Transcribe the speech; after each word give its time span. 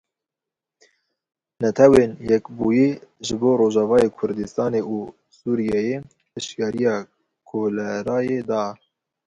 Netewên 1.61 2.11
Yekbûyî 2.29 2.89
ji 3.25 3.35
bo 3.41 3.51
Rojavayê 3.59 4.09
Kurdistanê 4.17 4.81
û 4.95 4.97
Sûriyeyê 5.37 5.97
hişyariya 6.33 6.95
kolerayê 7.49 8.39
da. 8.49 8.63